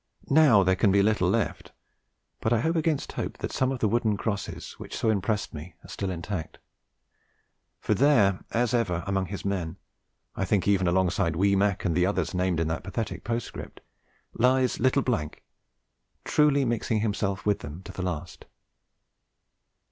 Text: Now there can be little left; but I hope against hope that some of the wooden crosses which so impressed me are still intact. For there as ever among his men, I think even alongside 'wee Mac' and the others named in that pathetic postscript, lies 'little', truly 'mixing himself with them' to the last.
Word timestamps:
Now 0.31 0.63
there 0.63 0.75
can 0.75 0.91
be 0.91 1.03
little 1.03 1.29
left; 1.29 1.73
but 2.39 2.51
I 2.51 2.61
hope 2.61 2.75
against 2.75 3.11
hope 3.11 3.37
that 3.37 3.51
some 3.51 3.71
of 3.71 3.77
the 3.81 3.87
wooden 3.87 4.17
crosses 4.17 4.71
which 4.79 4.97
so 4.97 5.11
impressed 5.11 5.53
me 5.53 5.75
are 5.85 5.89
still 5.89 6.09
intact. 6.09 6.57
For 7.79 7.93
there 7.93 8.39
as 8.49 8.73
ever 8.73 9.03
among 9.05 9.27
his 9.27 9.45
men, 9.45 9.77
I 10.35 10.43
think 10.43 10.67
even 10.67 10.87
alongside 10.87 11.35
'wee 11.35 11.55
Mac' 11.55 11.85
and 11.85 11.93
the 11.95 12.07
others 12.07 12.33
named 12.33 12.59
in 12.59 12.67
that 12.67 12.83
pathetic 12.83 13.23
postscript, 13.23 13.79
lies 14.33 14.79
'little', 14.79 15.03
truly 16.25 16.65
'mixing 16.65 17.01
himself 17.01 17.45
with 17.45 17.59
them' 17.59 17.83
to 17.83 17.91
the 17.91 18.01
last. 18.01 18.45